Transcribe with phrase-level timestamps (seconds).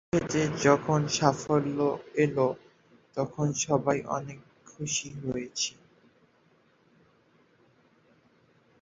[0.03, 1.79] দিন শেষে যখন সাফল্য
[2.23, 2.37] এল,
[3.17, 4.39] তখন সবাই অনেক
[4.67, 5.71] খুশি হয়েছি।